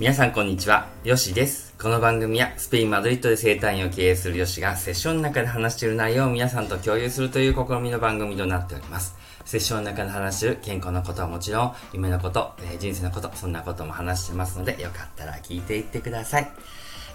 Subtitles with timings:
[0.00, 1.74] 皆さんこんにちは、ヨシです。
[1.78, 9.14] この番組はスペイン・マドリッドで生態院を経営するヨシがセッションの中で話している内容を皆さんと共有するという試みの番組となっております。
[9.44, 16.50] セッションの中で話している健康のことはもちろん、夢のこと、えー、人生のこと、そんなことも話してますので、よかったら聞いていってください。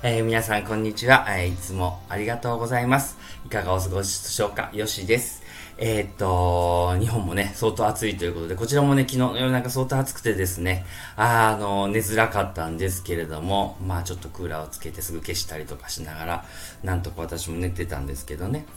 [0.07, 3.17] えー、皆さんこんにちは、えー、いつもありがとうございます。
[3.43, 4.69] いかがお過ごしでしょうか？
[4.71, 5.41] よしです。
[5.79, 16.45] えー、っと、日本もね、相当暑いということで、こちらもね、昨日の夜中相当暑くてですね、あの、寝づらかったんですけれども、まあちょっとクーラーをつけてすぐ消したりとかしながら、
[16.83, 18.67] なんとか私も寝てたんですけどね。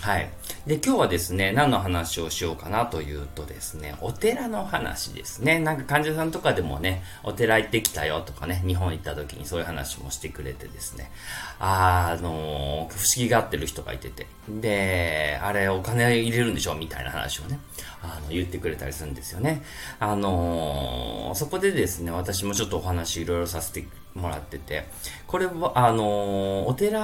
[0.00, 0.30] はい。
[0.66, 5.58] で、今日はですね、何の話をしようかなというとですね、お寺の話ですね。
[5.58, 11.10] なんか患者さんとかでもね、お寺行ってきたよとかね、日本行った時にそういう話もしてくれてですね、
[11.58, 17.58] あ、あの不思議がってる人がいてて、で、あれお金入れるんでしょみたいな話をね、
[18.02, 19.62] あの、言ってくれたりするんですよね。
[19.98, 24.84] あのー、そこでですね、私もちょっとお話いろいろさせてもらってて、
[25.26, 27.00] これは、あのー、お寺、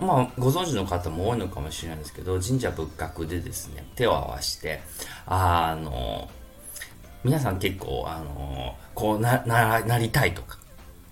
[0.00, 4.80] まあ、ご存知の方も多いのかもしれないんですけど、神社仏閣でですね、手を合わして、
[5.26, 6.46] あのー、
[7.24, 10.58] 皆さん結構、あのこうな、な、なりたいとか、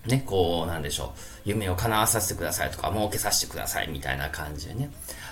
[0.05, 4.91] ね、こう、なんでしょう、夢を叶わさせてくださいとか、儲けさせてくださいみたいな感じでね、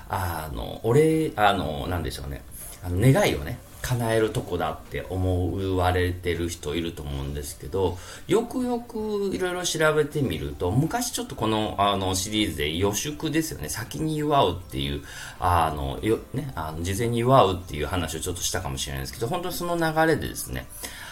[0.10, 2.44] あの、俺、あの、なんでしょうね、
[2.84, 15.04] あの願いをね、叶えるとこだって思われてる人いると思うんですけど、よくよくいろいろ調べてみると、昔ちょっとこのあのシリーズで予祝ですよね、先に祝うっていう、
[15.38, 20.66] あの、よ、ね、あの、事前に祝うっていう話をちょっとしたかもしれないですけど、本当にその流れでですね、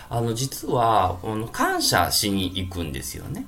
[0.10, 3.46] あの、実は、あの感謝しに行くんですよね。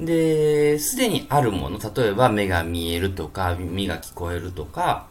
[0.00, 5.06] で、すでにあるもの、例えば目が見えるとか、耳が聞こえるとか、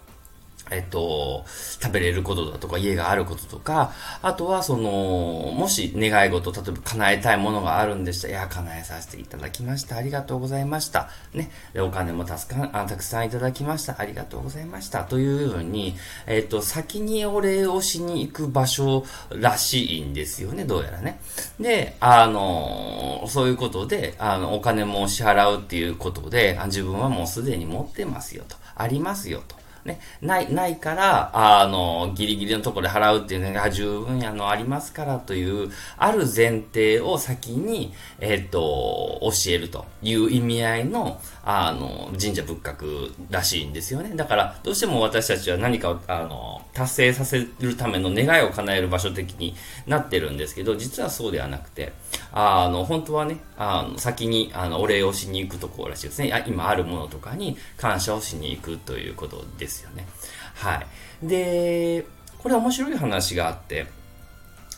[0.72, 1.46] えっと、
[1.82, 9.98] 食べれることだとか、家があることとか、あとは、その、もし願い事、例えば叶えたいものがあるんでしたら、いや、叶えさせていただきました。
[9.98, 11.10] ありがとうございました。
[11.34, 11.52] ね。
[11.78, 13.96] お金もたすかあたくさんいただきました。
[14.00, 15.04] ありがとうございました。
[15.04, 15.96] というように、
[16.26, 21.20] えっと、先にお礼をしに行く場所らしいんですよね、どうやらね。
[21.60, 28.56] で、あの、そういうことで、あの、お金も支払うっていうことで、自分はもうすでに持ってますよと。
[28.76, 29.65] ありますよと。
[29.86, 44.16] ね、ない、ないから、あの、ギリギリのところで払うっていうのが十分あの、ありますからという、ある前提を先に、えっ、と、教えるという意味合いの、あの、神社仏閣らしいんですよね。
[44.16, 51.94] だから、どうしても私たちは何かを、あの、達成させるための願いを叶える場所的になってるんですけど、実はそうではなくて、
[52.32, 56.44] あの、本当はね、あの、先に、あの、お礼をしに行くところらしいですね。
[56.48, 60.08] 今あるものとかに感謝をしに行くということですですよね。
[60.56, 60.84] は
[61.24, 61.28] い。
[61.28, 62.06] で、
[62.38, 63.88] これ面白い話があって、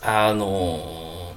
[0.02, 1.34] あの、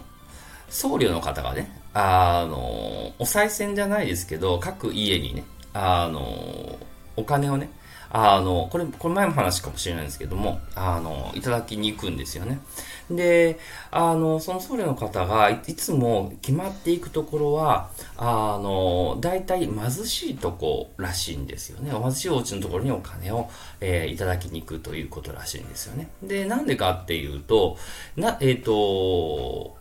[0.68, 5.44] 僧侶の方がね、あの、お賽銭じゃないですけど、各家にね、
[5.74, 6.78] あの、
[7.16, 7.68] お金をね、
[8.12, 12.60] あの、これ、これ前も話かもしれないんですけども、あの、いただきに行くんですよね。
[13.08, 13.58] で、
[13.90, 21.92] あの、その僧侶の方がいつも決まっていくところは、あの、大体貧しいとこらしいんですよね。
[21.92, 23.48] 貧しいお家のところにお金を、
[23.80, 26.10] えー、いただきに行くということらしいんですよね。
[26.22, 27.78] で、なんでかっていうと、
[28.16, 29.79] な、えっ、ー、と、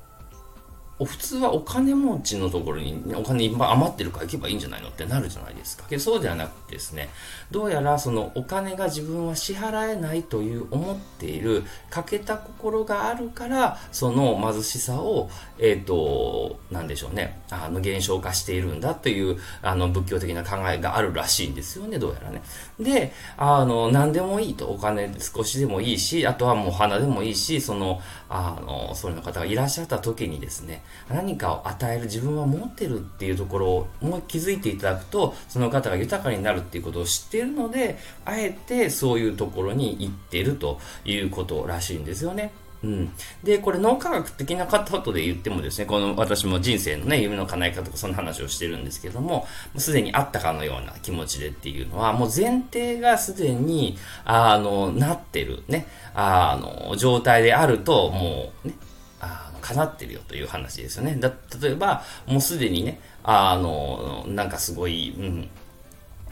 [1.06, 5.86] 普通はお金持ちのところにお金いっぱい余ってるから行けばいいんじゃないのってなるじゃないですか。
[5.98, 7.10] そうではなくてですね、
[7.52, 22.42] どうやらそのお金が自分は支払えないという思っている欠けた心があるから、その貧しさを、えっ、ー、と、なんでしょうね、あの、減少化しているんだという、あの、仏教的な考えがあるらしいんですよね、どうやらね。
[22.80, 42.51] で、あの、何でもいいと、お金少しでもいいし、あとはもう花でもいいし、その、あの、そういう方がいらっしゃった時にですね、何かを与える自分は持ってるっていうところをもう気づいていただくと、その方が豊かになるっていうことを知っているので、あえてそういうところに行ってるということらしいんですよね。
[42.83, 43.11] うん。
[43.44, 49.47] で、これ脳科学的な方で言ってもですね、この私も人生のね、夢の叶え方とかその話をしてるんですけども、
[49.77, 58.74] すでにあったかのような気持ちでっていうのは、もう前提がすでに、あの、なってるね、あの、状態であると、もうね、
[59.69, 61.16] 叶ってるよという話ですよね。
[61.16, 61.31] だ、
[61.62, 65.50] 例えば、もうすでにね、あの、なんかすごい、うん、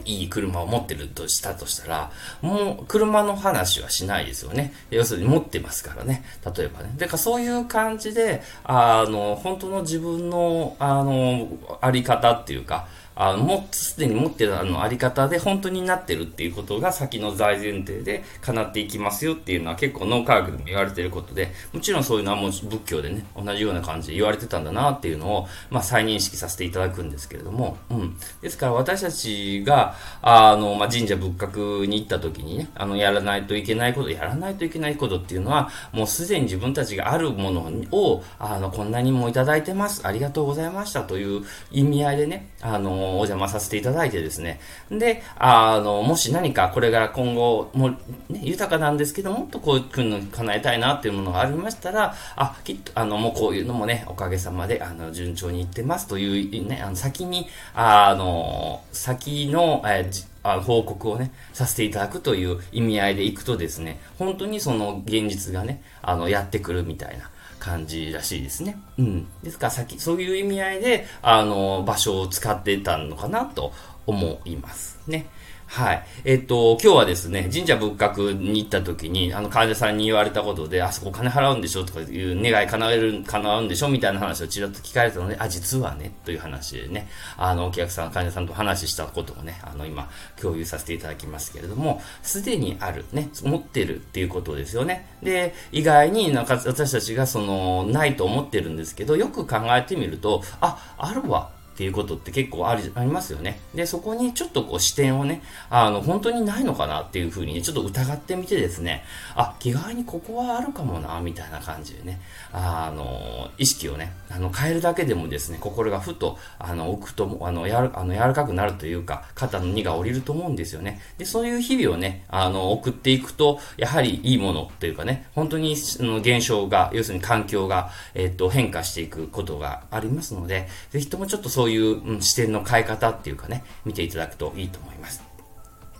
[0.06, 2.12] いい車を持ってるとしたとしたら、
[2.42, 4.74] もう車の話はしないですよね。
[4.89, 6.24] 要するに持ってますからね。
[6.45, 6.94] 例えばね。
[6.98, 11.48] だからそういう感じで、あの、本当の自分の、あの、
[11.81, 12.88] あり方っていうか、
[13.18, 28.18] あの、もうすでに持ってるあの、あり方で本当になってるっていうことが先の大前提で叶っていきますよっていうのは結構脳科学でも言われてることで、もちろんそういうのはもう仏教でね、同じような感じで言われてたんだなっていうのを、まあ、再認識させていただくんですけれども、うん。
[28.42, 37.62] ですから私たちが、あの、まあ、神社仏閣に行った時にね、あの、やらないといけないこと、やらないといけないことっていうのは、もうすでに自分たちがあるもの
[37.92, 40.06] を、あの、こんなにもいただいてます。
[40.06, 44.59] ありがとうございましたという意味合いでね、あの、お邪魔させていただいてですね。
[44.89, 47.89] で、あの、もし何かこれから今後、も
[48.30, 68.80] ね、豊かなんですけど、もっとこういうの叶えたいなっていうものがありましたら、あ、きっと、あの、もうこういうのもね、おかげさまで、あの、順調にいってますというね、あの、先に、あの、先の、えー報告をね、させていただくという意味合いでいくとですね、本当にその現実がね、あの、やってくるみたいな感じらしいですね。
[68.98, 69.27] うん。
[69.44, 73.74] ですから先、そういう意味合いで、あの、場所を使ってたのかなと
[74.06, 75.27] 思いますね。
[75.69, 76.04] はい。
[76.24, 90.10] えっと、今日はですね、神社仏閣に行った時に、あの、患者さんに言われたことで、あそこ金払うんでしょとかいう願い叶える、叶うんでしょみたいな話をちらっと聞かれたので、あ、実はね、という話でね、あの、お客さん、患者さんと話したことをね、あの、今、
[90.42, 95.06] 共有させていただきますけれども、すでにある、ね、持ってるっていうことですよね。
[95.22, 101.56] で、意外になんか私たちがその、ないと思ってるんですけど、よく考えてみると、あ、あるわ。
[101.77, 103.59] っていうことって結構ありありますよね。
[103.75, 109.03] で、そこにちょっとこう視点をね、あの、本当にないのかなっていうふうにねちょっと疑ってみてですね、
[109.35, 112.19] あ、気概にここはあるかもな、みたいな感じでね、
[112.51, 121.00] あの、意識をね、あの、変えるだけでもですね、心がふと、あの、置くと、あの、やる、あの、柔らかくなるというか、肩の荷が下りると思うんですよね。
[121.19, 135.24] で、そういう日々をね、あの、送っていくと、やはりいいものというかね、本当に、その現象が、要するに環境が、えっと、変化していくことがありますので、ぜひともちょっとそういう、うん、視点の変え方っていうかね、見ていただくといいと思います。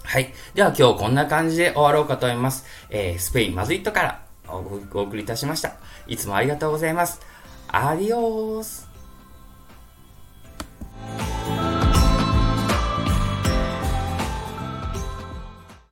[0.04, 0.34] はい。
[0.54, 2.66] では今日こんな感じで終わろうかと思います。
[2.90, 4.60] えー、スペインマズイットからお
[5.02, 5.74] 送りいたしました。
[6.08, 7.22] いつもありがとうございます。
[7.68, 8.88] アディオース